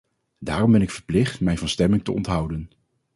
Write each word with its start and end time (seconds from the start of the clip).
Daarom 0.39 0.71
ben 0.71 0.81
ik 0.81 0.89
verplicht 0.91 1.41
mij 1.41 1.57
van 1.57 1.67
stemming 1.69 2.03
te 2.03 2.11
onthouden. 2.11 2.71